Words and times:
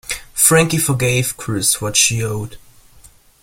Frankie 0.33 0.79
forgave 0.79 1.37
Chris 1.37 1.79
what 1.79 1.95
she 1.95 2.23
owed. 2.23 2.57